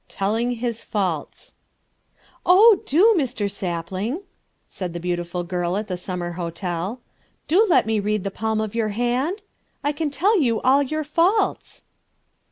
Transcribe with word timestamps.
Telling 0.09 0.53
His 0.53 0.83
Faults 0.83 1.57
"Oh, 2.43 2.81
do, 2.87 3.13
Mr. 3.15 3.47
Sapling," 3.51 4.21
said 4.67 4.93
the 4.93 4.99
beautiful 4.99 5.43
girl 5.43 5.77
at 5.77 5.85
the 5.87 5.95
summer 5.95 6.31
hotel, 6.31 7.01
"do 7.47 7.67
let 7.69 7.85
me 7.85 7.99
read 7.99 8.23
the 8.23 8.31
palm 8.31 8.59
of 8.61 8.73
your 8.73 8.89
hand! 8.89 9.43
I 9.83 9.91
can 9.91 10.09
tell 10.09 10.41
you 10.41 10.59
all 10.61 10.81
your 10.81 11.03
faults." 11.03 11.83